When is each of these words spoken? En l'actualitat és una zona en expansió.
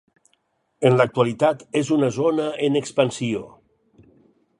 En 0.89 0.95
l'actualitat 1.01 1.61
és 1.81 1.91
una 1.97 2.09
zona 2.15 2.47
en 2.69 2.79
expansió. 2.81 3.43